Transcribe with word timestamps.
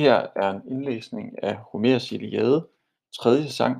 her 0.00 0.26
er 0.36 0.50
en 0.50 0.62
indlæsning 0.70 1.42
af 1.42 1.56
Homers 1.56 2.12
Iliade, 2.12 2.68
3. 3.22 3.48
sang, 3.48 3.76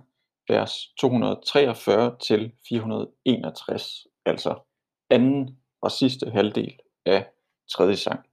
vers 0.49 0.93
243 0.99 2.17
til 2.21 2.53
461, 2.69 4.07
altså 4.27 4.59
anden 5.11 5.59
og 5.81 5.91
sidste 5.91 6.31
halvdel 6.31 6.79
af 7.07 7.27
3. 7.71 7.97
sang, 7.97 8.27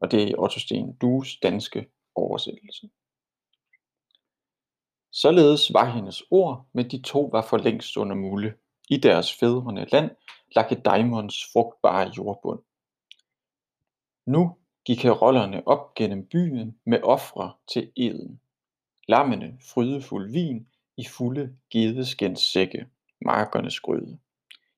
og 0.00 0.10
det 0.10 0.22
er 0.22 0.26
i 0.26 0.34
Otto 0.38 0.60
Sten 0.60 0.96
Dues 0.96 1.36
danske 1.42 1.86
oversættelse. 2.14 2.90
Således 5.12 5.72
var 5.72 5.90
hendes 5.90 6.22
ord, 6.30 6.66
men 6.72 6.90
de 6.90 7.02
to 7.02 7.28
var 7.32 7.42
for 7.42 7.56
længst 7.56 7.96
under 7.96 8.16
mulde, 8.16 8.54
i 8.90 8.96
deres 8.96 9.34
fædrene 9.34 9.84
land, 9.84 10.10
Lakedaimons 10.56 11.44
frugtbare 11.52 12.12
jordbund. 12.16 12.60
Nu 14.26 14.56
gik 14.84 15.02
herollerne 15.02 15.68
op 15.68 15.94
gennem 15.94 16.26
byen 16.26 16.78
med 16.86 17.02
ofre 17.02 17.52
til 17.72 17.92
eden. 17.96 18.40
Lammene 19.08 19.58
frydefuld 19.60 20.32
vin 20.32 20.66
i 20.96 21.04
fulde 21.04 21.56
gedeskens 21.70 22.40
sække, 22.40 22.86
markernes 23.20 23.80
grøde. 23.80 24.18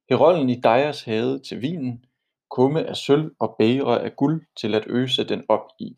Herollen 0.08 0.50
i 0.50 0.60
Dejas 0.60 1.02
havde 1.02 1.38
til 1.38 1.62
vinen, 1.62 2.04
kumme 2.50 2.86
af 2.86 2.96
sølv 2.96 3.34
og 3.38 3.56
bære 3.58 4.02
af 4.02 4.16
guld 4.16 4.46
til 4.56 4.74
at 4.74 4.84
øse 4.86 5.24
den 5.24 5.44
op 5.48 5.68
i. 5.80 5.96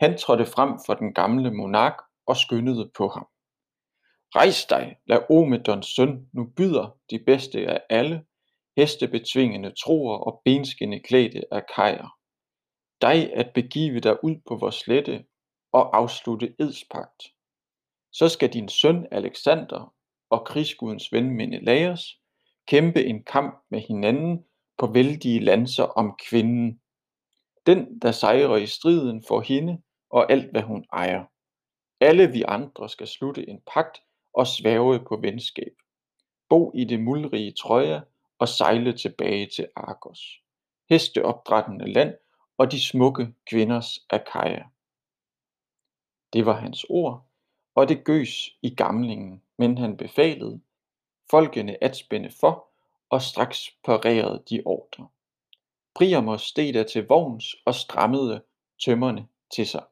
Han 0.00 0.18
trådte 0.18 0.46
frem 0.46 0.70
for 0.86 0.94
den 0.94 1.14
gamle 1.14 1.50
monark 1.50 1.96
og 2.26 2.36
skyndede 2.36 2.90
på 2.96 3.08
ham. 3.08 3.26
Rejs 4.36 4.64
dig, 4.66 4.96
lad 5.06 5.30
Omedons 5.30 5.86
søn 5.86 6.28
nu 6.32 6.44
byder 6.56 6.96
de 7.10 7.18
bedste 7.18 7.66
af 7.66 7.80
alle, 7.90 8.24
hestebetvingende 8.76 9.72
troer 9.84 10.16
og 10.16 10.42
benskinde 10.44 11.00
klædte 11.00 11.42
af 11.54 11.62
kajer. 11.76 12.16
Dig 13.00 13.32
at 13.32 13.52
begive 13.54 14.00
dig 14.00 14.24
ud 14.24 14.36
på 14.48 14.56
vor 14.56 14.70
slette 14.70 15.24
og 15.72 15.96
afslutte 15.96 16.54
edspagt. 16.58 17.22
Så 18.12 18.28
skal 18.28 18.52
din 18.52 18.68
søn 18.68 19.06
Alexander 19.10 19.94
og 20.30 20.46
krigsgudens 20.46 21.12
ven 21.12 21.30
Menelaos 21.30 22.20
kæmpe 22.66 23.04
en 23.04 23.24
kamp 23.24 23.64
med 23.70 23.80
hinanden 23.80 24.44
på 24.78 24.86
vældige 24.86 25.40
lanser 25.40 25.84
om 25.84 26.16
kvinden. 26.28 26.80
Den, 27.66 27.98
der 27.98 28.12
sejrer 28.12 28.56
i 28.56 28.66
striden, 28.66 29.24
får 29.28 29.40
hende 29.40 29.82
og 30.10 30.32
alt, 30.32 30.50
hvad 30.50 30.62
hun 30.62 30.84
ejer. 30.92 31.24
Alle 32.00 32.32
vi 32.32 32.42
andre 32.48 32.88
skal 32.88 33.06
slutte 33.06 33.48
en 33.48 33.60
pagt 33.74 33.98
og 34.34 34.46
sværge 34.46 35.00
på 35.08 35.16
venskab. 35.16 35.72
Bo 36.48 36.72
i 36.74 36.84
det 36.84 37.00
muldrige 37.00 37.52
Troja 37.52 38.00
og 38.38 38.48
sejle 38.48 38.92
tilbage 38.92 39.48
til 39.56 39.68
Argos. 39.76 40.20
Hesteopdrættende 40.90 41.92
land 41.92 42.14
og 42.58 42.72
de 42.72 42.84
smukke 42.84 43.34
kvinders 43.46 44.06
Akaja. 44.10 44.62
Det 46.32 46.46
var 46.46 46.60
hans 46.60 46.86
ord, 46.88 47.26
og 47.74 47.88
det 47.88 48.04
gøs 48.04 48.58
i 48.62 48.74
gamlingen, 48.74 49.42
men 49.58 49.78
han 49.78 49.96
befalede 49.96 50.60
folkene 51.30 51.84
at 51.84 51.96
spænde 51.96 52.30
for, 52.40 52.68
og 53.10 53.22
straks 53.22 53.70
parerede 53.84 54.42
de 54.50 54.62
ordre. 54.64 55.08
Priamos 55.94 56.42
steg 56.42 56.74
der 56.74 56.82
til 56.82 57.06
vogns 57.06 57.56
og 57.64 57.74
strammede 57.74 58.44
tømmerne 58.84 59.28
til 59.54 59.66
sig, 59.66 59.84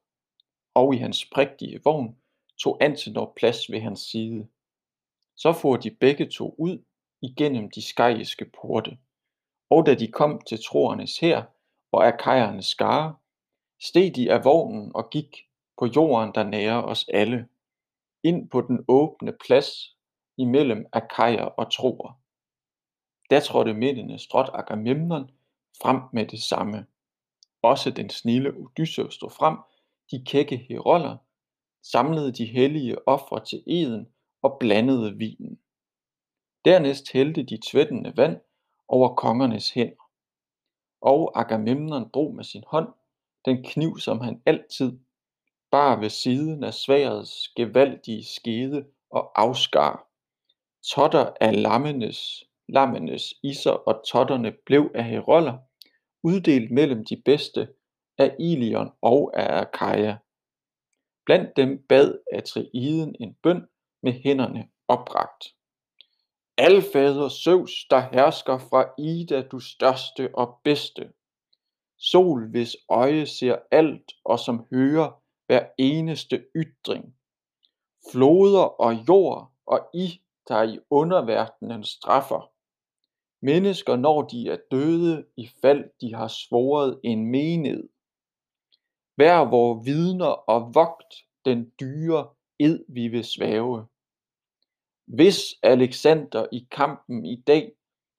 og 0.74 0.94
i 0.94 0.98
hans 0.98 1.24
prægtige 1.34 1.80
vogn 1.84 2.16
tog 2.58 2.78
Antenor 2.80 3.33
plads 3.36 3.70
ved 3.70 3.80
hans 3.80 4.00
side. 4.00 4.48
Så 5.36 5.52
for 5.52 5.77
de 5.77 5.90
begge 5.90 6.28
to 6.28 6.55
ud 6.58 6.84
igennem 7.22 7.70
de 7.70 7.83
skajiske 7.83 8.44
porte, 8.44 8.98
og 9.70 9.86
da 9.86 9.94
de 9.94 10.12
kom 10.12 10.40
til 10.40 10.64
troernes 10.64 11.18
her 11.18 11.42
og 11.92 12.06
akajernes 12.06 12.66
skare, 12.66 13.16
steg 13.80 14.12
de 14.16 14.32
af 14.32 14.44
vognen 14.44 14.92
og 14.94 15.10
gik 15.10 15.48
på 15.78 15.86
jorden, 15.86 16.34
der 16.34 16.42
nærer 16.42 16.82
os 16.82 17.08
alle, 17.08 17.48
ind 18.22 18.50
på 18.50 18.60
den 18.60 18.84
åbne 18.88 19.32
plads 19.46 19.96
imellem 20.36 20.86
akajer 20.92 21.44
og 21.44 21.72
troer. 21.72 22.20
Da 23.30 23.40
trådte 23.40 23.74
mændene 23.74 24.18
stråt 24.18 24.50
Agamemnon 24.55 25.30
frem 25.83 26.00
med 26.12 26.27
det 26.27 26.42
samme. 26.42 26.86
Også 27.62 27.90
den 27.90 28.11
snille 28.11 28.55
Odysseus 28.56 29.14
stod 29.14 29.30
frem, 29.30 29.56
de 30.11 30.24
kække 30.27 30.56
heroller, 30.56 31.17
samlede 31.83 32.33
de 32.33 32.46
hellige 32.46 33.08
ofre 33.08 33.44
til 33.44 33.62
eden 33.67 34.08
og 34.42 34.56
blandede 34.61 35.17
vinen. 35.17 35.58
Dernæst 36.64 37.12
hældte 37.12 37.42
de 37.42 37.58
tvættende 37.70 38.17
vand 38.17 38.40
over 38.88 39.14
kongernes 39.14 39.70
hænder. 39.70 40.02
Og 41.02 41.40
Agamemnon 41.40 42.11
drog 42.14 42.35
med 42.35 42.45
sin 42.45 42.64
hånd 42.67 42.89
den 43.45 43.64
kniv, 43.64 43.98
som 43.98 44.20
han 44.20 44.42
altid 44.46 44.98
bar 45.70 46.01
ved 46.01 46.11
siden 46.11 46.64
af 46.64 46.74
sværets 46.74 47.48
gevaldige 47.57 48.24
skede 48.24 48.86
og 49.11 49.41
afskar. 49.42 50.08
Totter 50.95 51.33
af 51.41 51.62
lammenes, 51.62 52.45
lammenes 52.68 53.35
iser 53.42 53.70
og 53.70 54.05
totterne 54.07 54.52
blev 54.67 54.91
af 54.95 55.05
heroller, 55.05 55.58
uddelt 56.23 56.70
mellem 56.70 57.05
de 57.05 57.23
bedste 57.24 57.68
af 58.18 58.36
Ilion 58.41 58.91
og 59.02 59.41
af 59.41 59.61
Akaja. 59.61 60.17
Blandt 61.27 61.57
dem 61.57 61.86
bad 61.89 62.18
Atreiden 62.33 63.17
en 63.20 63.35
bøn 63.42 63.67
med 64.02 64.12
hænderne 64.12 64.68
oprakt. 64.89 65.45
Alfader 66.58 67.29
Zeus, 67.29 67.86
der 67.90 68.01
hersker 68.01 68.58
fra 68.58 68.95
Ida, 68.98 69.42
du 69.42 69.58
største 69.58 70.30
og 70.35 70.61
bedste. 70.64 71.13
Sol, 71.98 72.51
hvis 72.51 72.77
øje 72.89 73.27
ser 73.27 73.58
alt 73.70 74.13
og 74.24 74.39
som 74.39 74.67
hører 74.70 75.23
hver 75.46 75.67
eneste 75.79 76.45
ytring. 76.57 77.17
Floder 78.12 78.80
og 78.80 78.95
jord 79.08 79.52
og 79.67 79.80
I, 79.95 80.20
der 80.48 80.62
i 80.62 80.79
underverdenen 80.91 81.85
straffer. 81.85 82.51
Mennesker, 83.41 83.96
når 83.96 84.23
de 84.23 84.48
er 84.48 84.58
døde, 84.70 85.27
i 85.36 85.48
fald 85.61 85.91
de 86.01 86.14
har 86.14 86.29
svoret 86.29 87.01
en 87.05 87.27
mened. 87.27 87.89
Vær 89.17 89.45
vor 89.45 89.83
vidner 89.83 90.27
og 90.27 90.74
vogt 90.74 91.14
den 91.45 91.73
dyre 91.80 92.29
ed 92.58 92.85
vi 92.89 93.08
vil 93.08 93.24
svæve. 93.24 93.86
Hvis 95.14 95.39
Alexander 95.62 96.46
i 96.52 96.68
kampen 96.70 97.27
i 97.27 97.42
dag 97.46 97.73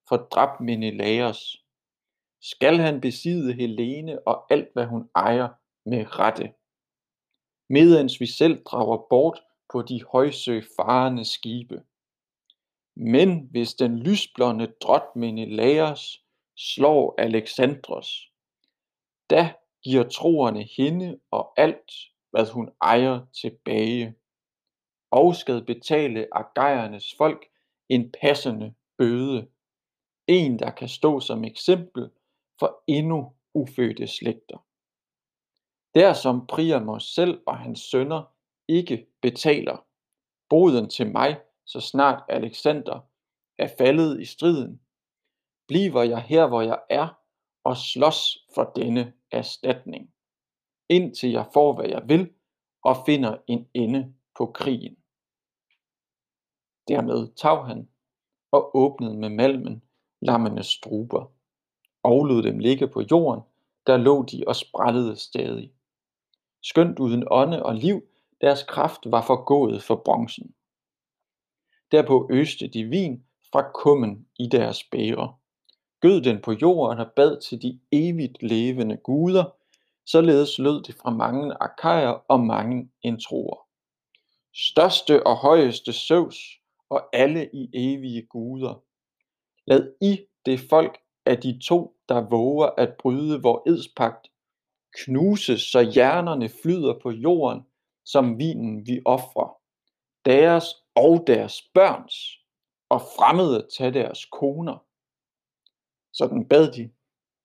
får 0.10 0.18
dræbt 0.18 0.62
Menelaos, 0.62 1.66
skal 2.42 2.78
han 2.78 3.02
besidde 3.02 3.54
Helene 3.54 4.28
og 4.28 4.52
alt 4.52 4.70
hvad 4.74 4.86
hun 4.86 5.10
ejer 5.16 5.50
med 5.86 6.20
rette. 6.20 6.54
Medens 7.70 8.20
vi 8.20 8.26
selv 8.26 8.64
drager 8.64 9.08
bort 9.10 9.42
på 9.74 9.82
de 9.82 10.04
højsøfarende 10.04 11.26
skibe. 11.26 11.84
Men 12.96 13.48
hvis 13.52 13.74
den 13.74 14.00
lysblonde 14.00 14.74
drot 14.82 15.16
Menelaos 15.16 16.24
slår 16.58 17.16
Alexandros, 17.18 18.32
da 19.30 19.54
giver 19.84 20.10
troerne 20.10 20.64
hende 20.78 21.20
og 21.32 21.54
alt, 21.58 21.92
hvad 22.32 22.52
hun 22.52 22.70
ejer 22.82 23.26
tilbage, 23.42 24.16
og 25.14 25.36
skal 25.36 25.66
betale 25.66 26.28
Agajernes 26.32 27.16
folk 27.18 27.46
en 27.90 28.12
passende 28.22 28.74
bøde. 28.98 29.48
En, 30.28 30.60
der 30.60 30.72
kan 30.72 30.88
stå 30.88 31.20
som 31.20 31.44
eksempel 31.44 32.10
for 32.60 32.84
endnu 32.88 33.34
ufødte 33.54 34.08
slægter. 34.08 34.66
Der 35.96 36.14
som 36.14 36.48
Priamos 36.48 37.04
selv 37.04 37.42
og 37.46 37.58
hans 37.58 37.80
sønner 37.80 38.24
ikke 38.68 39.08
betaler 39.22 39.86
boden 40.50 40.90
til 40.90 41.12
mig, 41.12 41.40
så 41.66 41.80
snart 41.80 42.24
Alexander 42.30 43.00
er 43.58 43.70
faldet 43.78 44.22
i 44.22 44.26
striden, 44.26 44.82
bliver 45.68 46.04
jeg 46.04 46.22
her, 46.22 46.48
hvor 46.48 46.62
jeg 46.62 46.80
er, 46.90 47.08
og 47.64 47.78
slås 47.78 48.38
for 48.56 48.72
denne 48.76 49.14
erstatning, 49.32 50.14
indtil 50.90 51.32
jeg 51.32 51.46
får, 51.54 51.74
hvad 51.74 51.90
jeg 51.90 52.04
vil, 52.08 52.34
og 52.84 52.96
finder 53.06 53.38
en 53.48 53.70
ende 53.74 54.14
på 54.38 54.46
krigen. 54.46 55.03
Dermed 56.88 57.36
tav 57.36 57.66
han 57.66 57.88
og 58.52 58.76
åbnede 58.76 59.18
med 59.18 59.30
malmen 59.30 59.84
lammenes 60.22 60.68
struber, 60.68 61.32
og 62.04 62.26
lod 62.26 62.44
dem 62.44 62.60
ligge 62.60 62.88
på 62.88 63.04
jorden, 63.12 63.42
der 63.88 63.98
lå 63.98 64.24
de 64.24 64.44
og 64.48 64.56
sprættede 64.56 65.16
stadig. 65.16 65.72
Skønt 66.62 67.00
uden 67.00 67.24
ånde 67.32 67.64
og 67.64 67.76
liv, 67.76 68.02
deres 68.42 68.64
kraft 68.64 69.00
var 69.06 69.22
forgået 69.22 69.84
for 69.84 69.96
bronzen. 69.96 70.56
Derpå 71.92 72.28
øste 72.32 72.68
de 72.68 72.84
vin 72.84 73.24
fra 73.52 73.72
kummen 73.72 74.28
i 74.40 74.48
deres 74.48 74.84
bære, 74.84 75.36
gød 76.00 76.22
den 76.22 76.42
på 76.42 76.52
jorden 76.52 77.00
og 77.00 77.12
bad 77.16 77.42
til 77.42 77.62
de 77.62 77.80
evigt 77.92 78.44
levende 78.44 78.98
guder, 78.98 79.46
således 80.06 80.60
lød 80.60 80.84
det 80.84 80.96
fra 80.96 81.10
mange 81.10 81.54
akajer 81.62 82.10
og 82.28 82.40
mange 82.40 82.90
introer. 83.02 83.68
Største 84.54 85.28
og 85.28 85.38
højeste 85.38 85.94
Zeus 85.94 86.63
og 86.94 87.10
alle 87.14 87.50
i 87.54 87.70
evige 87.74 88.22
guder. 88.22 88.84
Lad 89.66 89.94
I 90.02 90.20
det 90.46 90.60
folk 90.70 90.98
af 91.26 91.42
de 91.42 91.60
to, 91.60 91.96
der 92.10 92.30
våger 92.30 92.70
at 92.78 92.96
bryde 93.00 93.42
vor 93.42 93.64
edspagt, 93.70 94.32
knuses, 94.94 95.62
så 95.62 95.82
hjernerne 95.82 96.50
flyder 96.50 97.00
på 97.04 97.12
jorden 97.12 97.62
som 98.06 98.40
vinen 98.40 98.88
vi 98.88 99.02
ofrer, 99.06 99.58
deres 100.26 100.66
og 100.96 101.24
deres 101.28 101.62
børns, 101.74 102.40
og 102.90 103.02
fremmede 103.02 103.68
tage 103.78 103.94
deres 103.94 104.26
koner. 104.26 104.86
Sådan 106.14 106.48
bad 106.48 106.72
de, 106.72 106.92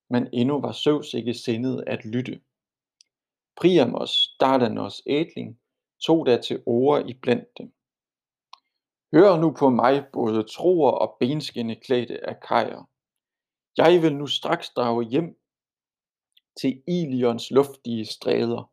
men 0.09 0.27
endnu 0.33 0.61
var 0.61 0.71
Søvs 0.71 1.13
ikke 1.13 1.33
sindet 1.33 1.83
at 1.87 2.05
lytte. 2.05 2.41
Priamos, 3.55 4.35
Dardanos 4.39 5.01
ædling, 5.05 5.59
tog 6.05 6.25
der 6.25 6.41
til 6.41 6.63
ord 6.65 7.09
i 7.09 7.13
blandt 7.13 7.57
dem. 7.57 7.73
Hør 9.13 9.39
nu 9.39 9.51
på 9.59 9.69
mig, 9.69 10.05
både 10.13 10.43
troer 10.43 10.91
og 10.91 11.15
benskinneklædte 11.19 12.19
kajer. 12.47 12.89
Jeg 13.77 14.01
vil 14.01 14.15
nu 14.15 14.27
straks 14.27 14.69
drage 14.69 15.03
hjem 15.03 15.39
til 16.61 16.83
Ilions 16.87 17.51
luftige 17.51 18.05
stræder, 18.05 18.71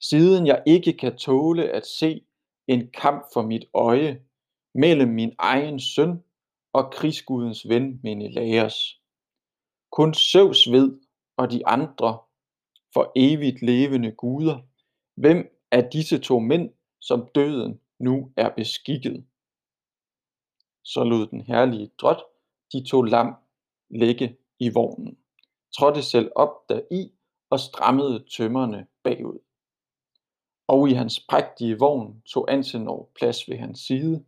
siden 0.00 0.46
jeg 0.46 0.62
ikke 0.66 0.92
kan 0.92 1.16
tåle 1.16 1.68
at 1.68 1.86
se 1.86 2.24
en 2.68 2.90
kamp 2.90 3.24
for 3.32 3.42
mit 3.42 3.64
øje 3.74 4.22
mellem 4.74 5.08
min 5.08 5.34
egen 5.38 5.80
søn 5.80 6.22
og 6.72 6.92
krigsgudens 6.92 7.68
ven 7.68 8.00
Menelaos. 8.02 9.00
Kun 9.92 10.14
Søvs 10.14 10.72
ved, 10.72 11.00
og 11.36 11.50
de 11.50 11.66
andre 11.66 12.18
for 12.92 13.12
evigt 13.16 13.62
levende 13.62 14.12
guder, 14.12 14.58
hvem 15.14 15.58
af 15.70 15.88
disse 15.92 16.18
to 16.18 16.38
mænd, 16.38 16.70
som 17.00 17.28
døden 17.34 17.80
nu 17.98 18.32
er 18.36 18.50
beskikket. 18.56 19.24
Så 20.86 21.04
lod 21.04 21.26
den 21.26 21.40
herlige 21.40 21.90
drot 21.98 22.22
de 22.72 22.88
to 22.88 23.02
lam 23.02 23.34
ligge 23.90 24.36
i 24.58 24.68
vognen, 24.68 25.18
trådte 25.76 26.02
selv 26.02 26.32
op 26.34 26.68
deri 26.68 27.12
og 27.50 27.60
strammede 27.60 28.24
tømmerne 28.36 28.86
bagud. 29.02 29.38
Og 30.66 30.88
i 30.88 30.92
hans 30.92 31.20
prægtige 31.28 31.78
vogn 31.78 32.22
tog 32.22 32.52
Antenor 32.52 33.10
plads 33.14 33.48
ved 33.48 33.56
hans 33.56 33.80
side. 33.80 34.24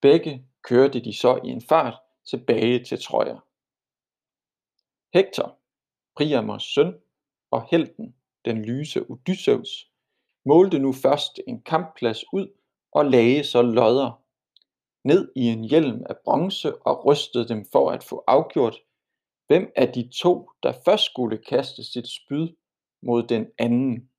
Begge 0.00 0.46
kørte 0.62 1.00
de 1.00 1.12
så 1.12 1.40
i 1.44 1.48
en 1.48 1.62
fart 1.62 2.00
tilbage 2.30 2.84
til 2.84 3.02
Troja. 3.02 3.36
Hector, 5.14 5.58
Priamos 6.16 6.62
søn 6.62 6.94
og 7.50 7.68
helten, 7.70 8.14
den 8.44 8.64
lyse 8.64 9.10
Odysseus, 9.10 9.90
målte 10.44 10.78
nu 10.78 10.92
først 10.92 11.40
en 11.46 11.62
kampplads 11.62 12.24
ud 12.32 12.48
og 12.92 13.04
lagde 13.04 13.44
så 13.44 13.62
lodder 13.62 14.27
ned 15.10 15.32
i 15.36 15.44
en 15.54 15.64
hjelm 15.64 16.02
af 16.10 16.16
bronze 16.24 16.76
og 16.76 17.06
rystede 17.06 17.48
dem 17.48 17.64
for 17.72 17.90
at 17.90 18.04
få 18.04 18.24
afgjort, 18.26 18.76
hvem 19.46 19.72
af 19.76 19.92
de 19.92 20.10
to, 20.22 20.50
der 20.62 20.72
først 20.84 21.04
skulle 21.04 21.38
kaste 21.38 21.84
sit 21.84 22.08
spyd 22.08 22.48
mod 23.02 23.22
den 23.22 23.46
anden. 23.58 24.10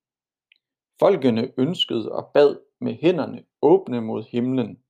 Folkene 1.00 1.52
ønskede 1.58 2.12
og 2.12 2.32
bad 2.34 2.60
med 2.82 2.94
hænderne 2.94 3.44
åbne 3.62 4.02
mod 4.02 4.24
himlen. 4.24 4.84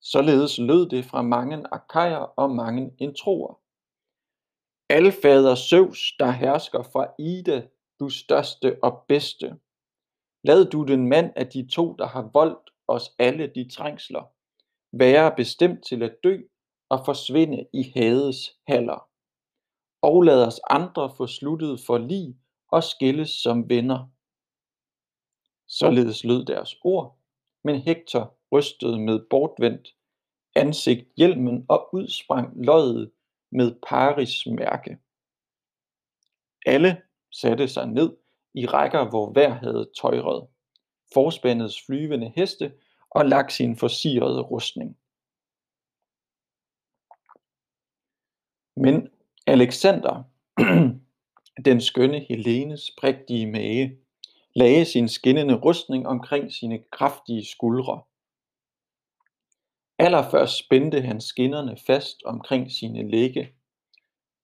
Således 0.00 0.58
lød 0.58 0.88
det 0.88 1.04
fra 1.04 1.22
mange 1.22 1.64
akajer 1.72 2.24
og 2.42 2.50
mange 2.50 2.94
introer. 2.98 3.60
Alfader 4.88 5.54
Zeus, 5.54 6.14
der 6.18 6.30
hersker 6.30 6.82
fra 6.82 7.06
Ida, 7.18 7.68
du 8.00 8.08
største 8.08 8.78
og 8.82 9.04
bedste. 9.08 9.58
Lad 10.44 10.70
du 10.70 10.84
den 10.84 11.08
mand 11.08 11.32
af 11.36 11.46
de 11.46 11.68
to, 11.68 11.92
der 11.92 12.06
har 12.06 12.30
voldt 12.32 12.70
os 12.88 13.14
alle 13.18 13.46
de 13.54 13.70
trængsler, 13.70 14.33
være 14.98 15.34
bestemt 15.36 15.84
til 15.84 16.02
at 16.02 16.16
dø 16.24 16.38
og 16.88 17.04
forsvinde 17.04 17.66
i 17.72 17.92
Hades 17.94 18.50
haller. 18.66 19.08
Og 20.02 20.22
lad 20.22 20.46
os 20.46 20.60
andre 20.70 21.10
få 21.16 21.26
sluttet 21.26 21.80
for 21.86 21.98
lige 21.98 22.38
og 22.68 22.84
skilles 22.84 23.30
som 23.30 23.68
venner. 23.68 24.10
Således 25.68 26.24
lød 26.24 26.44
deres 26.44 26.76
ord, 26.84 27.18
men 27.64 27.80
Hektor 27.80 28.34
rystede 28.52 29.00
med 29.00 29.26
bortvendt 29.30 29.88
ansigt 30.54 31.08
hjelmen 31.16 31.66
og 31.68 31.88
udsprang 31.92 32.64
løjet 32.64 33.10
med 33.52 33.74
Paris 33.88 34.46
mærke. 34.46 34.98
Alle 36.66 37.02
satte 37.32 37.68
sig 37.68 37.86
ned 37.86 38.16
i 38.54 38.66
rækker, 38.66 39.10
hvor 39.10 39.32
hver 39.32 39.50
havde 39.50 39.90
tøjret, 40.00 40.46
forspændets 41.14 41.82
flyvende 41.86 42.32
heste 42.36 42.72
og 43.14 43.26
lagt 43.26 43.52
sin 43.52 43.76
forsirede 43.76 44.40
rustning. 44.40 44.96
Men 48.76 49.08
Alexander, 49.46 50.22
den 51.68 51.80
skønne 51.80 52.20
Helenes 52.28 52.90
prægtige 52.98 53.46
mage, 53.46 53.98
lagde 54.54 54.84
sin 54.84 55.08
skinnende 55.08 55.54
rustning 55.54 56.06
omkring 56.06 56.52
sine 56.52 56.78
kraftige 56.92 57.44
skuldre. 57.44 58.02
Allerførst 59.98 60.58
spændte 60.58 61.00
han 61.00 61.20
skinnerne 61.20 61.76
fast 61.86 62.22
omkring 62.24 62.72
sine 62.72 63.10
lægge. 63.10 63.52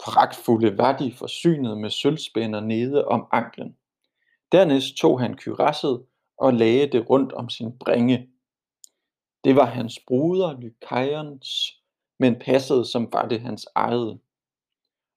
Pragtfulde 0.04 0.78
var 0.78 0.96
de 0.96 1.12
forsynet 1.12 1.78
med 1.78 1.90
sølvspænder 1.90 2.60
nede 2.60 3.04
om 3.04 3.26
anklen. 3.32 3.76
Dernæst 4.52 4.96
tog 4.96 5.20
han 5.20 5.36
kyrasset 5.36 6.04
og 6.38 6.54
lagde 6.54 6.86
det 6.86 7.10
rundt 7.10 7.32
om 7.32 7.48
sin 7.48 7.78
bringe. 7.78 8.28
Det 9.44 9.56
var 9.56 9.64
hans 9.64 9.98
bruder 10.06 10.60
Lykaions, 10.60 11.80
men 12.18 12.38
passede 12.38 12.84
som 12.84 13.12
var 13.12 13.28
det 13.28 13.40
hans 13.40 13.66
eget. 13.74 14.20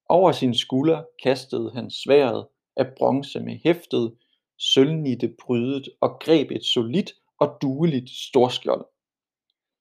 Over 0.09 0.31
sin 0.31 0.55
skulder 0.55 1.03
kastede 1.23 1.71
han 1.73 1.91
sværet 1.91 2.47
af 2.77 2.85
bronze 2.97 3.39
med 3.39 3.59
hæftet, 3.63 4.15
sølvnitte 4.59 5.35
prydet 5.41 5.89
og 6.01 6.19
greb 6.19 6.51
et 6.51 6.65
solidt 6.65 7.11
og 7.39 7.57
dueligt 7.61 8.09
storskjold. 8.09 8.85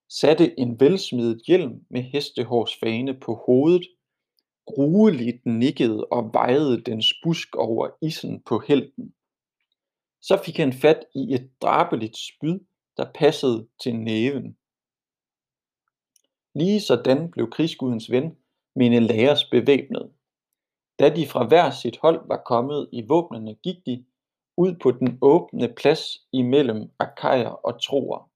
Satte 0.09 0.61
en 0.61 0.81
velsmidet 0.81 1.43
hjelm 1.47 1.87
med 1.91 2.03
hestehårsfane 2.03 3.15
på 3.15 3.35
hovedet, 3.47 3.89
grueligt 4.67 5.47
nikkede 5.47 6.05
og 6.05 6.31
vejede 6.33 6.83
dens 6.83 7.07
busk 7.23 7.57
over 7.57 7.89
isen 8.03 8.43
på 8.43 8.63
helten. 8.69 9.15
Så 10.21 10.43
fik 10.45 10.57
han 10.57 10.73
fat 10.73 11.05
i 11.15 11.35
et 11.35 11.51
drabeligt 11.63 12.17
spyd, 12.17 12.59
der 12.97 13.13
passede 13.15 13.69
til 13.83 13.97
næven. 13.97 14.57
Lige 16.55 16.81
sådan 16.81 17.31
blev 17.31 17.51
krigsgudens 17.51 18.11
ven 18.11 18.37
mine 18.77 19.01
Menelaos 19.01 19.45
bevæbnet. 19.45 20.13
Da 20.99 21.17
de 21.17 21.27
fra 21.27 21.47
hver 21.47 21.71
sit 21.71 21.99
hold 22.03 22.29
var 22.29 22.43
kommet 22.47 22.89
i 22.93 23.07
våbnene, 23.09 23.55
gik 23.55 23.87
de 23.87 24.05
ud 24.57 24.75
på 24.83 24.91
den 24.91 25.19
åbne 25.23 25.75
plads 25.77 26.03
imellem 26.33 26.91
akajer 26.99 27.49
og 27.49 27.83
troer. 27.83 28.31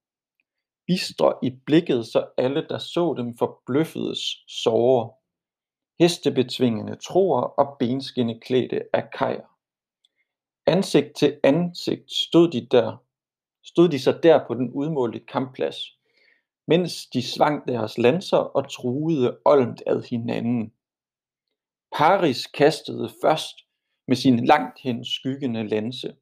Bistre 0.86 1.34
i 1.42 1.50
blikket, 1.66 2.06
så 2.06 2.28
alle, 2.36 2.66
der 2.68 2.78
så 2.78 3.14
dem, 3.16 3.36
forbløffedes 3.38 4.44
såre. 4.48 5.12
Hestebetvingende 5.98 6.96
troer 6.96 7.42
og 7.42 7.76
benskinneklædte 7.78 8.82
akajer. 8.92 9.58
Ansigt 10.66 11.16
til 11.16 11.40
ansigt 11.42 12.12
stod 12.12 12.50
de 12.50 12.66
der, 12.66 12.96
stod 13.66 13.88
de 13.88 13.98
så 13.98 14.18
der 14.22 14.46
på 14.46 14.54
den 14.54 14.70
udmålte 14.70 15.20
kampplads, 15.20 15.76
mens 16.68 17.06
de 17.06 17.22
svang 17.22 17.68
deres 17.68 17.98
lanser 17.98 18.36
og 18.36 18.70
truede 18.70 19.38
olmt 19.44 19.82
ad 19.86 20.02
hinanden. 20.02 20.72
Paris 21.96 22.46
kastede 22.46 23.10
først 23.22 23.56
med 24.08 24.16
sin 24.16 24.46
langt 24.46 24.80
hen 24.82 25.04
skyggende 25.04 25.68
lanse, 25.68 26.16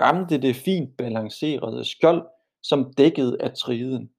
ramte 0.00 0.42
det 0.42 0.56
fint 0.56 0.96
balancerede 0.96 1.84
skjold, 1.84 2.26
som 2.62 2.94
dækkede 2.94 3.36
af 3.40 3.52
triden, 3.52 4.10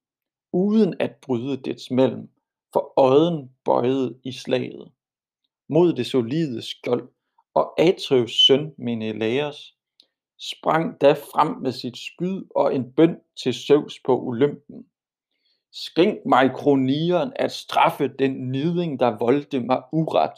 uden 0.53 0.93
at 0.99 1.15
bryde 1.21 1.57
dets 1.57 1.91
mellem, 1.91 2.29
for 2.73 2.93
øjen 2.97 3.51
bøjede 3.65 4.19
i 4.23 4.31
slaget. 4.31 4.91
Mod 5.69 5.93
det 5.93 6.05
solide 6.05 6.61
skjold, 6.61 7.09
og 7.53 7.81
Atreus 7.81 8.45
søn 8.45 8.73
Menelaos 8.77 9.72
sprang 10.51 11.01
da 11.01 11.13
frem 11.13 11.57
med 11.61 11.71
sit 11.71 11.97
spyd 11.97 12.43
og 12.55 12.75
en 12.75 12.93
bøn 12.93 13.17
til 13.43 13.53
Zeus 13.53 13.99
på 14.05 14.21
Olympen. 14.21 14.85
Skænk 15.71 16.25
mig 16.25 16.51
kronieren 16.55 17.33
at 17.35 17.51
straffe 17.51 18.07
den 18.19 18.51
niding, 18.51 18.99
der 18.99 19.17
voldte 19.17 19.59
mig 19.59 19.81
uret. 19.91 20.33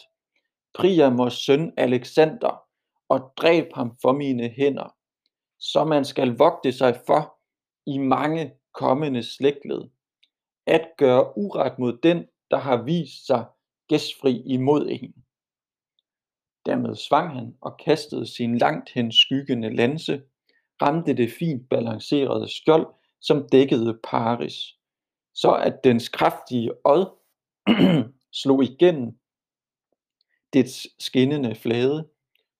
Priamos 0.73 1.33
søn 1.33 1.73
Alexander, 1.77 2.61
og 3.09 3.33
dræb 3.37 3.73
ham 3.73 3.97
for 4.01 4.11
mine 4.11 4.49
hænder, 4.49 4.95
så 5.59 5.83
man 5.83 6.05
skal 6.05 6.37
vogte 6.37 6.71
sig 6.71 7.01
for 7.07 7.37
i 7.85 7.97
mange 7.97 8.53
kommende 8.73 9.23
slægtled, 9.23 9.81
at 10.67 10.89
gøre 10.97 11.37
uret 11.37 11.79
mod 11.79 11.97
den, 12.03 12.25
der 12.51 12.57
har 12.57 12.83
vist 12.83 13.25
sig 13.25 13.45
gæstfri 13.87 14.41
imod 14.45 14.87
en. 14.89 15.24
Dermed 16.65 16.95
svang 16.95 17.35
han 17.35 17.55
og 17.61 17.77
kastede 17.85 18.27
sin 18.27 18.57
langt 18.57 18.89
hen 18.89 19.11
skyggende 19.11 19.75
lanse, 19.75 20.21
ramte 20.81 21.13
det 21.13 21.31
fint 21.39 21.69
balancerede 21.69 22.47
skjold, 22.49 22.87
som 23.21 23.49
dækkede 23.51 23.99
Paris, 24.03 24.53
så 25.33 25.51
at 25.55 25.83
dens 25.83 26.09
kraftige 26.09 26.71
åd 26.85 27.05
slog 28.41 28.63
igennem 28.63 29.19
dets 30.53 31.03
skinnende 31.03 31.55
flade, 31.55 32.09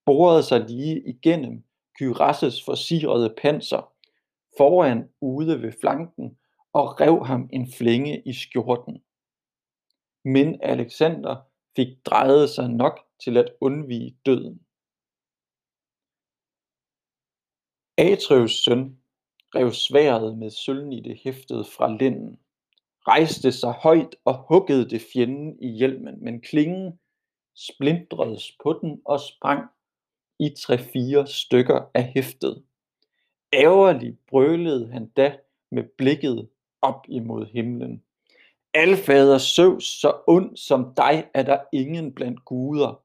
borede 0.05 0.43
sig 0.43 0.59
lige 0.69 1.01
igennem 1.09 1.63
Kyrasses 1.99 2.63
forsirede 2.65 3.35
panser 3.41 3.93
foran 4.57 5.09
ude 5.21 5.61
ved 5.61 5.71
flanken 5.81 6.37
og 6.73 7.01
rev 7.01 7.25
ham 7.25 7.49
en 7.53 7.71
flænge 7.71 8.21
i 8.25 8.33
skjorten. 8.33 9.03
Men 10.25 10.59
Alexander 10.63 11.35
fik 11.75 11.87
drejet 12.05 12.49
sig 12.49 12.69
nok 12.69 12.99
til 13.23 13.37
at 13.37 13.53
undvige 13.61 14.17
døden. 14.25 14.61
Atreus 17.97 18.51
søn 18.51 18.97
rev 19.55 19.71
sværet 19.71 20.37
med 20.37 20.49
sølvnitte 20.49 21.19
hæftet 21.23 21.67
fra 21.67 21.97
linden, 21.97 22.39
rejste 23.07 23.51
sig 23.51 23.71
højt 23.71 24.15
og 24.25 24.45
huggede 24.49 24.89
det 24.89 25.01
fjenden 25.13 25.59
i 25.63 25.67
hjelmen, 25.67 26.23
men 26.23 26.41
klingen 26.41 26.99
splindredes 27.55 28.57
på 28.63 28.79
den 28.81 29.01
og 29.05 29.19
sprang 29.19 29.69
i 30.39 30.49
tre-fire 30.49 31.27
stykker 31.27 31.91
af 31.93 32.03
hæftet. 32.03 32.63
Ærgerligt 33.53 34.25
brølede 34.27 34.91
han 34.91 35.09
da 35.09 35.37
med 35.71 35.83
blikket 35.97 36.49
op 36.81 37.05
imod 37.07 37.45
himlen. 37.45 38.03
Alfader 38.73 39.37
Søvs, 39.37 39.85
så 39.85 40.23
ond 40.27 40.57
som 40.57 40.93
dig 40.97 41.29
er 41.33 41.43
der 41.43 41.63
ingen 41.73 42.13
blandt 42.13 42.45
guder. 42.45 43.04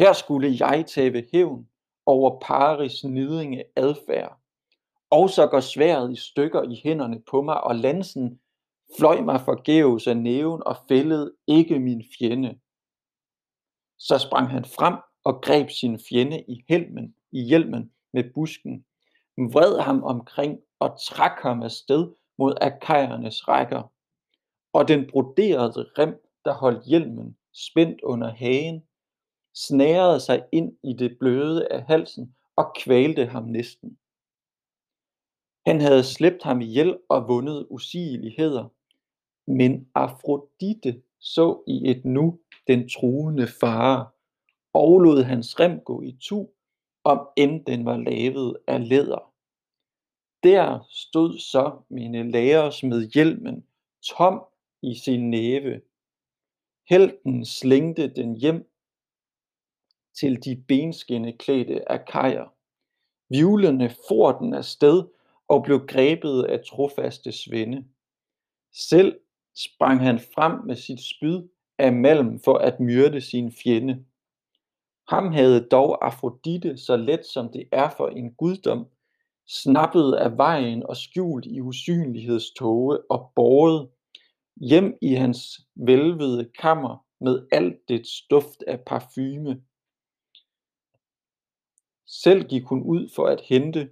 Her 0.00 0.12
skulle 0.12 0.56
jeg 0.60 0.84
tage 0.86 1.28
hævn 1.32 1.68
over 2.06 2.40
Paris 2.40 3.04
nidringe 3.04 3.64
adfærd. 3.76 4.40
Og 5.10 5.30
så 5.30 5.46
går 5.46 5.60
sværet 5.60 6.12
i 6.12 6.16
stykker 6.16 6.62
i 6.62 6.80
hænderne 6.84 7.22
på 7.30 7.42
mig, 7.42 7.64
og 7.64 7.76
lansen 7.76 8.40
fløj 8.98 9.20
mig 9.20 9.40
forgæves 9.40 10.06
af 10.06 10.16
næven 10.16 10.62
og 10.66 10.76
fældede 10.88 11.32
ikke 11.46 11.78
min 11.78 12.04
fjende. 12.18 12.58
Så 13.98 14.18
sprang 14.18 14.48
han 14.48 14.64
frem 14.64 14.94
og 15.24 15.42
greb 15.42 15.70
sin 15.70 15.98
fjende 16.08 16.44
i 16.48 16.64
helmen, 16.68 17.14
i 17.32 17.40
hjelmen 17.42 17.92
med 18.12 18.24
busken, 18.34 18.84
vred 19.36 19.80
ham 19.80 20.04
omkring 20.04 20.58
og 20.78 21.00
trak 21.02 21.42
ham 21.42 21.62
afsted 21.62 22.08
mod 22.38 22.54
akajernes 22.60 23.48
rækker. 23.48 23.82
Og 24.72 24.88
den 24.88 25.10
broderede 25.10 25.90
rem, 25.98 26.22
der 26.44 26.52
holdt 26.52 26.86
hjelmen 26.86 27.36
spændt 27.52 28.00
under 28.00 28.34
hagen, 28.34 28.82
snærede 29.54 30.20
sig 30.20 30.44
ind 30.52 30.76
i 30.84 30.92
det 30.92 31.18
bløde 31.18 31.72
af 31.72 31.82
halsen 31.82 32.34
og 32.56 32.74
kvalte 32.76 33.26
ham 33.26 33.44
næsten. 33.44 33.98
Han 35.66 35.80
havde 35.80 36.04
slæbt 36.04 36.42
ham 36.42 36.60
ihjel 36.60 36.98
og 37.08 37.28
vundet 37.28 37.66
usigeligheder, 37.70 38.68
men 39.50 39.88
Afrodite 39.94 41.02
så 41.18 41.62
i 41.66 41.90
et 41.90 42.04
nu 42.04 42.40
den 42.66 42.88
truende 42.88 43.46
fare, 43.60 44.08
og 44.72 45.00
lod 45.00 45.22
hans 45.22 45.60
rem 45.60 45.80
gå 45.80 46.02
i 46.02 46.16
tu, 46.20 46.48
om 47.04 47.28
end 47.36 47.64
den 47.64 47.84
var 47.84 47.96
lavet 47.96 48.56
af 48.66 48.88
læder. 48.88 49.32
Der 50.42 50.86
stod 50.90 51.38
så 51.38 51.82
mine 51.90 52.30
lærers 52.30 52.82
med 52.82 53.10
hjelmen, 53.10 53.66
tom 54.02 54.42
i 54.82 54.94
sin 54.94 55.30
næve. 55.30 55.80
Helten 56.88 57.44
slængte 57.44 58.08
den 58.08 58.36
hjem 58.36 58.69
til 60.14 60.44
de 60.44 60.64
benskinneklædte 60.68 61.92
akajer. 61.92 62.54
Vivlende 63.28 63.90
for 64.08 64.32
den 64.32 64.54
afsted 64.54 65.04
og 65.48 65.62
blev 65.62 65.86
grebet 65.86 66.42
af 66.42 66.60
trofaste 66.66 67.32
svende. 67.32 67.84
Selv 68.72 69.20
sprang 69.56 70.00
han 70.00 70.18
frem 70.18 70.66
med 70.66 70.76
sit 70.76 71.00
spyd 71.00 71.48
af 71.78 71.92
malm 71.92 72.40
for 72.40 72.58
at 72.58 72.80
myrde 72.80 73.20
sin 73.20 73.52
fjende. 73.52 74.04
Ham 75.08 75.32
havde 75.32 75.68
dog 75.70 76.06
Afrodite, 76.06 76.76
så 76.76 76.96
let 76.96 77.26
som 77.26 77.52
det 77.52 77.68
er 77.72 77.90
for 77.96 78.08
en 78.08 78.34
guddom, 78.34 78.86
snappet 79.48 80.14
af 80.14 80.36
vejen 80.36 80.86
og 80.86 80.96
skjult 80.96 81.46
i 81.46 81.60
usynlighedståge 81.60 82.98
og 83.10 83.32
båret 83.36 83.88
hjem 84.56 84.98
i 85.02 85.14
hans 85.14 85.60
velvede 85.74 86.50
kammer 86.58 87.06
med 87.20 87.46
alt 87.52 87.88
det 87.88 88.06
duft 88.30 88.62
af 88.66 88.80
parfume. 88.80 89.62
Selv 92.12 92.48
gik 92.48 92.64
hun 92.64 92.82
ud 92.82 93.08
for 93.14 93.26
at 93.26 93.40
hente 93.40 93.90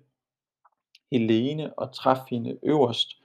Helene 1.13 1.79
og 1.79 1.95
traf 1.95 2.19
hende 2.31 2.59
øverst 2.63 3.17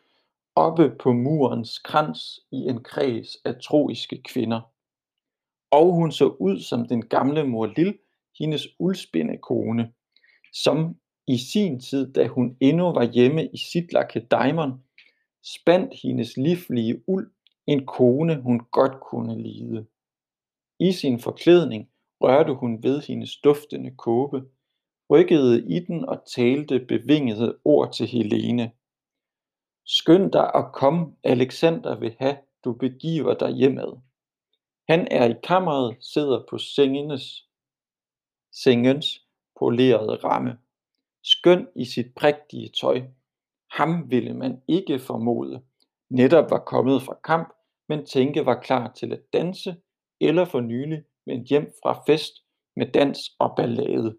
oppe 0.56 0.96
på 1.00 1.14
murens 1.14 1.80
krans 1.80 2.40
i 2.52 2.56
en 2.56 2.84
kreds 2.84 3.38
af 3.46 3.56
troiske 3.62 4.22
kvinder. 4.24 4.62
Og 5.72 5.94
hun 5.94 6.12
så 6.12 6.28
ud 6.28 6.60
som 6.60 6.88
den 6.88 7.06
gamle 7.08 7.44
mor 7.44 7.66
Lil, 7.66 7.98
hendes 8.40 8.68
uldspindekone, 8.80 9.94
som 10.54 10.96
i 11.28 11.38
sin 11.38 11.80
tid, 11.80 12.14
da 12.14 12.28
hun 12.28 12.58
endnu 12.60 12.84
var 12.84 13.12
hjemme 13.12 13.48
i 13.48 13.58
sit 13.58 13.92
Daimon, 14.32 14.84
spandt 15.44 15.94
hendes 16.04 16.38
livlige 16.38 17.04
uld 17.08 17.32
en 17.68 17.86
kone, 17.86 18.42
hun 18.42 18.60
godt 18.72 19.02
kunne 19.02 19.42
lide. 19.42 19.86
I 20.80 20.92
sin 20.92 21.20
forklædning 21.20 21.90
rørte 22.22 22.54
hun 22.54 22.84
ved 22.84 23.02
hendes 23.02 23.38
duftende 23.38 23.92
kåbe, 23.92 24.44
rykkede 25.10 25.76
i 25.76 25.80
den 25.80 26.06
og 26.06 26.24
talte 26.36 26.80
bevingede 26.80 27.58
ord 27.66 27.94
til 27.94 28.08
Helene. 28.08 28.72
Skynd 29.86 30.32
dig 30.32 30.56
og 30.56 30.74
kom, 30.74 31.16
Alexander 31.24 32.00
vil 32.00 32.16
have, 32.20 32.38
du 32.64 32.74
begiver 32.74 33.34
dig 33.34 33.52
hjemad. 33.52 34.00
Han 34.90 35.08
er 35.12 35.30
i 35.30 35.36
kammeret, 35.44 35.98
sidder 36.00 36.44
på 36.50 36.58
sengenes, 36.58 37.48
sengens 38.52 39.26
polerede 39.60 40.16
ramme. 40.16 40.58
Skøn 41.24 41.68
i 41.76 41.86
sit 41.86 42.16
prægtige 42.16 42.70
tøj. 42.70 43.02
Ham 43.72 44.12
ville 44.12 44.34
man 44.34 44.62
ikke 44.68 45.00
formode. 45.00 45.62
Netop 46.10 46.52
var 46.52 46.60
kommet 46.60 47.02
fra 47.02 47.18
kamp, 47.24 47.54
men 47.90 48.06
tænke 48.06 48.46
var 48.46 48.62
klar 48.62 48.94
til 48.94 49.14
at 49.14 49.22
danse, 49.34 49.76
eller 50.22 50.46
for 50.46 50.60
nylig 50.60 51.04
vendt 51.26 51.48
hjem 51.48 51.74
fra 51.84 52.04
fest 52.08 52.34
med 52.76 52.92
dans 52.92 53.20
og 53.40 53.54
ballade. 53.58 54.18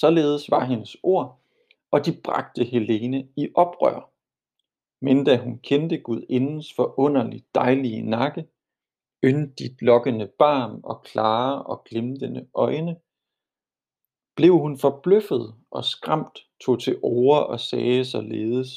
Således 0.00 0.50
var 0.50 0.64
hendes 0.64 0.96
ord, 1.02 1.40
og 1.90 2.06
de 2.06 2.20
bragte 2.24 2.64
Helene 2.64 3.28
i 3.36 3.48
oprør. 3.54 4.10
Men 5.00 5.24
da 5.24 5.36
hun 5.36 5.58
kendte 5.58 5.98
Gudindens 5.98 6.74
forunderligt 6.74 7.54
dejlige 7.54 8.02
nakke, 8.02 8.48
yndigt 9.24 9.82
lokkende 9.82 10.26
barm 10.38 10.80
og 10.84 11.02
klare 11.02 11.62
og 11.62 11.84
glimtende 11.84 12.48
øjne, 12.54 12.96
blev 14.36 14.58
hun 14.58 14.78
forbløffet 14.78 15.54
og 15.70 15.84
skræmt, 15.84 16.38
tog 16.60 16.80
til 16.80 16.98
ord 17.02 17.46
og 17.46 17.60
sagde 17.60 18.04
således. 18.04 18.68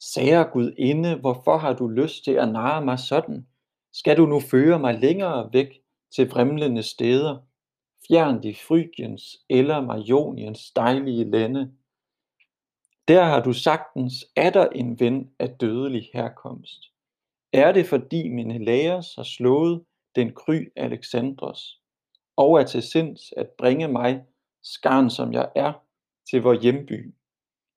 Sager 0.00 0.50
Gudinde, 0.52 1.20
hvorfor 1.20 1.56
har 1.56 1.72
du 1.72 1.88
lyst 1.88 2.24
til 2.24 2.32
at 2.32 2.48
narre 2.48 2.84
mig 2.84 2.98
sådan? 2.98 3.46
Skal 3.92 4.16
du 4.16 4.26
nu 4.26 4.40
føre 4.40 4.78
mig 4.78 4.98
længere 4.98 5.52
væk 5.52 5.82
til 6.14 6.28
vrimlende 6.30 6.82
steder, 6.82 7.38
fjernt 8.10 8.44
i 8.44 8.54
Frygiens 8.54 9.44
eller 9.48 9.80
Majoniens 9.80 10.70
dejlige 10.70 11.30
lande. 11.30 11.72
Der 13.08 13.24
har 13.24 13.42
du 13.42 13.52
sagtens 13.52 14.26
atter 14.36 14.68
en 14.68 15.00
ven 15.00 15.30
af 15.38 15.50
dødelig 15.50 16.10
herkomst. 16.14 16.84
Er 17.52 17.72
det 17.72 17.86
fordi 17.86 18.28
mine 18.28 18.64
lærers 18.64 19.14
har 19.14 19.22
slået 19.22 19.84
den 20.14 20.32
kry 20.34 20.72
Alexandros, 20.76 21.80
og 22.36 22.60
er 22.60 22.64
til 22.64 22.82
sinds 22.82 23.32
at 23.36 23.48
bringe 23.58 23.88
mig, 23.88 24.24
skarn 24.62 25.10
som 25.10 25.32
jeg 25.32 25.48
er, 25.56 25.72
til 26.30 26.42
vor 26.42 26.60
hjemby, 26.62 27.14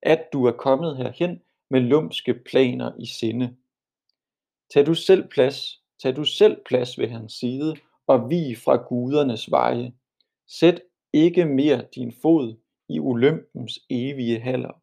at 0.02 0.28
du 0.34 0.46
er 0.46 0.52
kommet 0.52 0.98
herhen 0.98 1.42
med 1.70 1.82
lumske 1.82 2.34
planer 2.34 2.92
i 3.00 3.06
sinde. 3.06 3.56
Tag 4.74 4.86
du 4.86 4.94
selv 4.94 5.28
plads, 5.28 5.82
tag 6.02 6.16
du 6.16 6.24
selv 6.24 6.58
plads 6.66 7.00
ved 7.00 7.10
hans 7.10 7.34
side, 7.34 7.76
og 8.08 8.30
vi 8.30 8.56
fra 8.56 8.76
gudernes 8.76 9.52
veje. 9.52 9.94
Sæt 10.48 10.82
ikke 11.14 11.46
mere 11.46 11.86
din 11.96 12.14
fod 12.22 12.56
i 12.90 13.00
Olympens 13.00 13.80
evige 13.90 14.40
haller. 14.40 14.82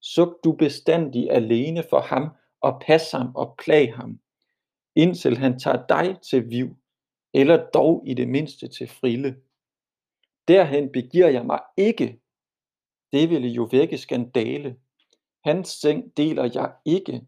Suk 0.00 0.44
du 0.44 0.52
bestandig 0.52 1.30
alene 1.30 1.84
for 1.90 2.00
ham 2.00 2.28
og 2.60 2.82
pas 2.86 3.10
ham 3.10 3.34
og 3.34 3.54
plag 3.64 3.94
ham, 3.94 4.20
indtil 4.96 5.36
han 5.38 5.58
tager 5.58 5.86
dig 5.86 6.16
til 6.30 6.50
viv, 6.50 6.76
eller 7.34 7.70
dog 7.70 8.04
i 8.06 8.14
det 8.14 8.28
mindste 8.28 8.68
til 8.68 8.88
frille. 8.88 9.36
Derhen 10.48 10.92
begiver 10.92 11.28
jeg 11.28 11.46
mig 11.46 11.60
ikke. 11.76 12.20
Det 13.12 13.30
ville 13.30 13.48
jo 13.48 13.68
vække 13.72 13.98
skandale. 13.98 14.76
Hans 15.44 15.68
seng 15.68 16.16
deler 16.16 16.50
jeg 16.54 16.72
ikke, 16.84 17.26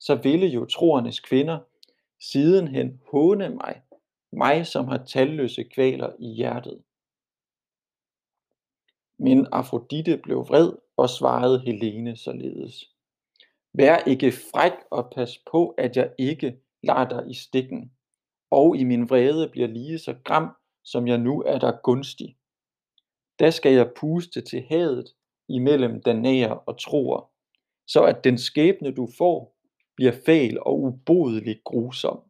så 0.00 0.14
ville 0.14 0.46
jo 0.46 0.64
troernes 0.64 1.20
kvinder 1.20 1.58
sidenhen 2.20 3.00
håne 3.12 3.48
mig, 3.48 3.82
mig 4.32 4.66
som 4.66 4.88
har 4.88 5.04
talløse 5.04 5.64
kvaler 5.64 6.12
i 6.18 6.26
hjertet. 6.26 6.82
Men 9.18 9.46
Afrodite 9.52 10.18
blev 10.22 10.38
vred 10.38 10.72
og 10.96 11.10
svarede 11.10 11.60
Helene 11.60 12.16
således. 12.16 12.90
Vær 13.74 13.96
ikke 14.06 14.32
fræk 14.32 14.72
og 14.90 15.10
pas 15.14 15.38
på, 15.50 15.68
at 15.68 15.96
jeg 15.96 16.12
ikke 16.18 16.60
lader 16.82 17.08
dig 17.08 17.30
i 17.30 17.34
stikken, 17.34 17.92
og 18.50 18.76
i 18.76 18.84
min 18.84 19.10
vrede 19.10 19.48
bliver 19.48 19.68
lige 19.68 19.98
så 19.98 20.14
gram, 20.24 20.56
som 20.84 21.08
jeg 21.08 21.18
nu 21.18 21.42
er 21.42 21.58
der 21.58 21.80
gunstig. 21.82 22.36
Da 23.38 23.50
skal 23.50 23.72
jeg 23.72 23.92
puste 23.96 24.40
til 24.40 24.62
hadet 24.62 25.14
imellem 25.48 26.02
danæer 26.02 26.50
og 26.50 26.78
troer, 26.78 27.30
så 27.86 28.04
at 28.04 28.24
den 28.24 28.38
skæbne 28.38 28.94
du 28.94 29.08
får, 29.18 29.56
bliver 29.96 30.12
fæl 30.26 30.58
og 30.60 30.80
ubodeligt 30.80 31.64
grusom. 31.64 32.22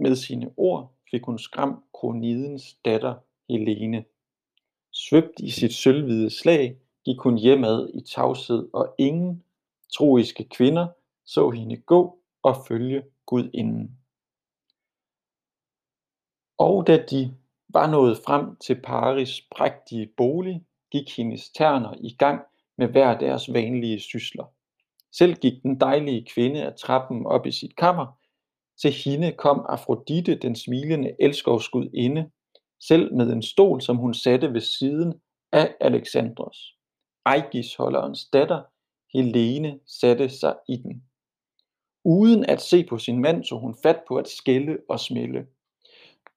Med 0.00 0.16
sine 0.16 0.54
ord 0.56 0.94
fik 1.10 1.22
hun 1.22 1.38
skræmt 1.38 1.84
kronidens 1.94 2.74
datter 2.84 3.14
Helene. 3.48 4.04
Svøbt 4.92 5.40
i 5.40 5.50
sit 5.50 5.74
sølvhvide 5.74 6.30
slag 6.30 6.76
gik 7.04 7.20
hun 7.20 7.38
hjemad 7.38 7.90
i 7.94 8.00
tavshed, 8.00 8.68
og 8.72 8.94
ingen 8.98 9.44
troiske 9.92 10.44
kvinder 10.44 10.88
så 11.24 11.50
hende 11.50 11.76
gå 11.76 12.18
og 12.42 12.56
følge 12.68 13.02
gudinden. 13.26 13.98
Og 16.58 16.86
da 16.86 17.04
de 17.10 17.34
var 17.68 17.90
nået 17.90 18.18
frem 18.26 18.56
til 18.56 18.80
Paris 18.80 19.40
prægtige 19.56 20.06
bolig, 20.16 20.64
gik 20.90 21.16
hendes 21.16 21.50
terner 21.50 21.94
i 22.00 22.14
gang 22.18 22.42
med 22.78 22.88
hver 22.88 23.18
deres 23.18 23.52
vanlige 23.52 24.00
sysler. 24.00 24.44
Selv 25.12 25.34
gik 25.34 25.62
den 25.62 25.80
dejlige 25.80 26.24
kvinde 26.24 26.62
af 26.62 26.74
trappen 26.74 27.26
op 27.26 27.46
i 27.46 27.52
sit 27.52 27.76
kammer. 27.76 28.06
Til 28.80 28.92
hende 28.92 29.32
kom 29.32 29.66
Afrodite, 29.68 30.34
den 30.34 30.56
smilende 30.56 31.16
elskovsgudinde, 31.18 32.30
selv 32.80 33.14
med 33.14 33.32
en 33.32 33.42
stol, 33.42 33.80
som 33.80 33.96
hun 33.96 34.14
satte 34.14 34.52
ved 34.52 34.60
siden 34.60 35.14
af 35.52 35.74
Alexandros. 35.80 36.76
Ejgisholderens 37.26 38.28
datter, 38.32 38.62
Helene, 39.12 39.78
satte 39.86 40.28
sig 40.28 40.54
i 40.68 40.76
den. 40.76 41.04
Uden 42.04 42.44
at 42.44 42.60
se 42.60 42.84
på 42.84 42.98
sin 42.98 43.20
mand, 43.22 43.44
så 43.44 43.58
hun 43.58 43.76
fat 43.82 44.00
på 44.08 44.16
at 44.16 44.28
skælde 44.28 44.78
og 44.88 45.00
smille. 45.00 45.46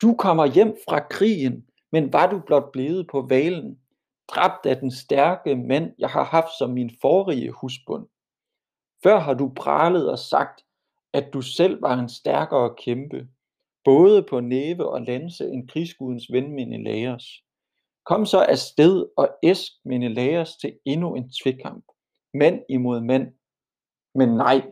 Du 0.01 0.15
kommer 0.15 0.45
hjem 0.45 0.77
fra 0.87 0.99
krigen, 0.99 1.65
men 1.91 2.13
var 2.13 2.29
du 2.29 2.39
blot 2.39 2.71
blevet 2.71 3.07
på 3.07 3.21
valen, 3.21 3.79
dræbt 4.27 4.65
af 4.65 4.77
den 4.77 4.91
stærke 4.91 5.55
mand, 5.55 5.93
jeg 5.99 6.09
har 6.09 6.23
haft 6.23 6.57
som 6.59 6.69
min 6.69 6.91
forrige 7.01 7.51
husbund. 7.51 8.07
Før 9.03 9.19
har 9.19 9.33
du 9.33 9.51
pralet 9.55 10.11
og 10.11 10.19
sagt, 10.19 10.65
at 11.13 11.33
du 11.33 11.41
selv 11.41 11.81
var 11.81 11.93
en 11.99 12.09
stærkere 12.09 12.75
kæmpe, 12.77 13.27
både 13.85 14.23
på 14.23 14.39
næve 14.39 14.89
og 14.89 15.01
lanse 15.01 15.45
en 15.45 15.67
krigsgudens 15.67 16.31
ven 16.31 16.51
Menelaos. 16.51 17.43
Kom 18.05 18.25
så 18.25 18.45
afsted 18.49 19.05
og 19.17 19.29
æsk 19.43 19.71
Menelaos 19.85 20.57
til 20.57 20.73
endnu 20.85 21.15
en 21.15 21.31
tvekamp, 21.43 21.85
mand 22.33 22.61
imod 22.69 23.01
mand. 23.01 23.33
Men 24.15 24.29
nej, 24.29 24.71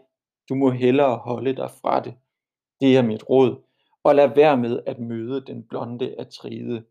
du 0.49 0.55
må 0.55 0.71
hellere 0.71 1.17
holde 1.17 1.55
dig 1.55 1.69
fra 1.81 1.99
det. 1.99 2.13
Det 2.81 2.97
er 2.97 3.01
mit 3.01 3.29
råd, 3.29 3.63
og 4.03 4.15
lad 4.15 4.35
være 4.35 4.57
med 4.57 4.79
at 4.85 4.99
møde 4.99 5.45
den 5.47 5.63
blonde 5.63 6.15
Atride, 6.19 6.83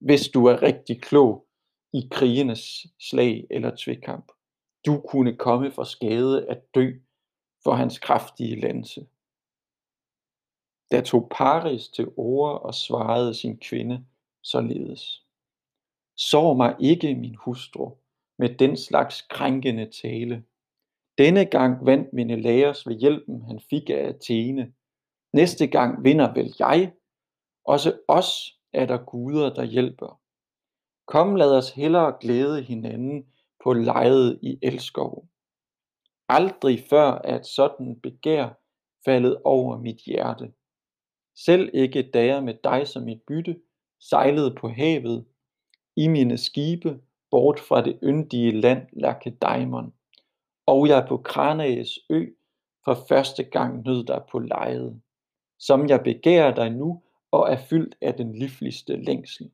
hvis 0.00 0.28
du 0.28 0.46
er 0.46 0.62
rigtig 0.62 1.02
klog 1.02 1.46
i 1.94 2.08
krigenes 2.10 2.86
slag 3.00 3.46
eller 3.50 3.70
tvekamp. 3.78 4.32
Du 4.86 5.00
kunne 5.08 5.36
komme 5.36 5.70
for 5.70 5.84
skade 5.84 6.46
at 6.48 6.74
dø 6.74 6.92
for 7.64 7.72
hans 7.72 7.98
kraftige 7.98 8.60
lanse. 8.60 9.06
Da 10.92 11.00
tog 11.00 11.28
Paris 11.30 11.88
til 11.88 12.08
ord 12.16 12.62
og 12.62 12.74
svarede 12.74 13.34
sin 13.34 13.58
kvinde 13.58 14.06
således. 14.42 15.24
Sov 16.16 16.56
mig 16.56 16.76
ikke, 16.80 17.14
min 17.14 17.34
hustru, 17.34 17.90
med 18.38 18.56
den 18.58 18.76
slags 18.76 19.22
krænkende 19.22 19.90
tale. 20.02 20.44
Denne 21.18 21.44
gang 21.44 21.86
vandt 21.86 22.12
Menelaos 22.12 22.86
ved 22.86 22.94
hjælpen, 22.94 23.42
han 23.42 23.60
fik 23.70 23.90
af 23.90 24.08
Athene. 24.08 24.72
Næste 25.32 25.66
gang 25.66 26.04
vinder 26.04 26.34
vel 26.34 26.54
jeg. 26.58 26.92
Også 27.64 27.98
os 28.08 28.58
er 28.72 28.86
der 28.86 28.98
guder, 28.98 29.54
der 29.54 29.64
hjælper. 29.64 30.20
Kom, 31.06 31.36
lad 31.36 31.56
os 31.56 31.70
hellere 31.70 32.16
glæde 32.20 32.62
hinanden 32.62 33.26
på 33.64 33.72
lejet 33.72 34.38
i 34.42 34.58
elskov. 34.62 35.28
Aldrig 36.28 36.84
før 36.90 37.20
er 37.24 37.36
et 37.36 37.46
sådan 37.46 38.00
begær 38.00 38.48
faldet 39.04 39.36
over 39.44 39.78
mit 39.78 39.96
hjerte. 39.96 40.52
Selv 41.36 41.70
ikke 41.74 42.02
da 42.02 42.24
jeg 42.24 42.44
med 42.44 42.54
dig 42.64 42.88
som 42.88 43.02
mit 43.02 43.22
bytte 43.22 43.60
sejlede 44.00 44.54
på 44.54 44.68
havet, 44.68 45.24
i 45.96 46.08
mine 46.08 46.38
skibe 46.38 47.00
bort 47.30 47.60
fra 47.60 47.84
det 47.84 47.98
yndige 48.02 48.60
land 48.60 48.86
Lakedaimon, 48.92 49.94
og 50.66 50.88
jeg 50.88 51.06
på 51.08 51.16
Kranaes 51.16 51.98
ø 52.10 52.26
for 52.84 52.94
første 53.08 53.44
gang 53.44 53.82
nød 53.84 54.04
dig 54.04 54.22
på 54.30 54.38
lejet, 54.38 55.00
som 55.58 55.88
jeg 55.88 56.00
begærer 56.04 56.54
dig 56.54 56.70
nu 56.70 57.02
og 57.30 57.52
er 57.52 57.56
fyldt 57.56 57.96
af 58.00 58.14
den 58.14 58.34
livligste 58.38 58.96
længsel. 58.96 59.50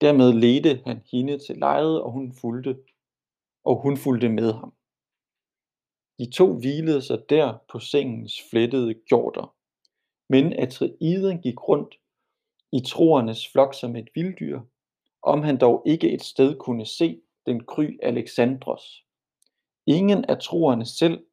Dermed 0.00 0.32
ledte 0.32 0.82
han 0.86 1.02
hende 1.12 1.38
til 1.38 1.56
lejet, 1.56 2.02
og 2.02 2.12
hun 2.12 2.32
fulgte, 2.40 2.78
og 3.64 3.82
hun 3.82 3.96
fulgte 3.96 4.28
med 4.28 4.52
ham. 4.52 4.74
De 6.18 6.30
to 6.30 6.58
hvilede 6.58 7.02
sig 7.02 7.18
der 7.28 7.58
på 7.72 7.78
sengens 7.78 8.42
flettede 8.50 8.94
gjorder, 8.94 9.54
men 10.32 10.52
Atreiden 10.52 11.38
gik 11.42 11.68
rundt 11.68 11.94
i 12.72 12.80
troernes 12.80 13.48
flok 13.52 13.74
som 13.74 13.96
et 13.96 14.08
vilddyr, 14.14 14.60
om 15.22 15.42
han 15.42 15.56
dog 15.58 15.82
ikke 15.86 16.10
et 16.10 16.22
sted 16.22 16.58
kunne 16.58 16.86
se 16.86 17.20
den 17.46 17.64
kry 17.64 17.98
Alexandros. 18.02 19.04
Ingen 19.86 20.24
af 20.24 20.38
troerne 20.38 20.84
selv 20.84 21.24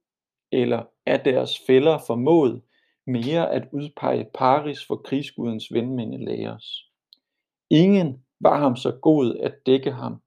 eller 0.51 0.83
af 1.05 1.19
deres 1.19 1.59
fælder 1.67 1.97
formåede 2.07 2.61
mere 3.07 3.51
at 3.51 3.67
udpege 3.71 4.29
Paris 4.33 4.85
for 4.85 4.95
krigsgudens 4.95 5.73
ven 5.73 5.95
Menelaos. 5.95 6.91
Ingen 7.69 8.25
var 8.39 8.59
ham 8.59 8.75
så 8.75 8.91
god 9.01 9.35
at 9.35 9.55
dække 9.65 9.91
ham, 9.91 10.21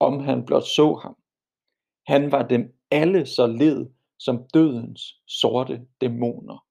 om 0.00 0.20
han 0.20 0.46
blot 0.46 0.66
så 0.66 0.94
ham. 0.94 1.16
Han 2.06 2.32
var 2.32 2.48
dem 2.48 2.74
alle 2.90 3.26
så 3.26 3.46
led 3.46 3.90
som 4.18 4.44
dødens 4.54 5.20
sorte 5.26 5.86
dæmoner. 6.00 6.69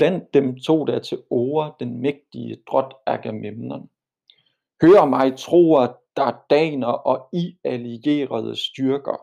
Blandt 0.00 0.34
dem 0.34 0.56
tog 0.56 0.86
der 0.86 0.98
til 0.98 1.18
ord 1.30 1.76
den 1.80 2.00
mægtige 2.00 2.62
drot 2.70 2.94
Agamemnon. 3.06 3.90
Hør 4.82 5.04
mig, 5.04 5.36
troer, 5.36 5.92
daner 6.50 6.86
og 6.86 7.28
i 7.32 7.58
allierede 7.64 8.56
styrker. 8.56 9.22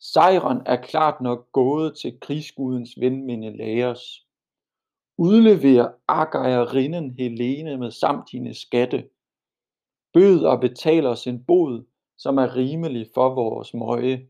Sejren 0.00 0.62
er 0.66 0.76
klart 0.76 1.20
nok 1.20 1.52
gået 1.52 1.98
til 1.98 2.20
krigsgudens 2.20 2.90
ven 3.00 3.26
Menelaos. 3.26 4.26
Udlever 5.18 5.88
Agajerinden 6.08 7.10
Helene 7.10 7.76
med 7.76 7.90
samt 7.90 8.32
dine 8.32 8.54
skatte. 8.54 9.08
Bød 10.12 10.44
og 10.44 10.60
betaler 10.60 11.10
os 11.10 11.26
en 11.26 11.44
bod, 11.44 11.84
som 12.18 12.38
er 12.38 12.56
rimelig 12.56 13.10
for 13.14 13.34
vores 13.34 13.74
møje. 13.74 14.26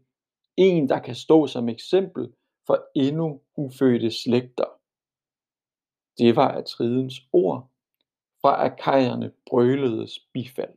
En, 0.56 0.88
der 0.88 0.98
kan 0.98 1.14
stå 1.14 1.46
som 1.46 1.68
eksempel 1.68 2.32
for 2.66 2.78
endnu 2.94 3.40
ufødte 3.56 4.10
slægter. 4.10 4.76
Det 6.18 6.36
var 6.36 6.48
Atridens 6.48 7.14
ord, 7.32 7.70
fra 8.40 8.64
akajerne 8.64 9.32
brøledes 9.46 10.18
bifald. 10.32 10.75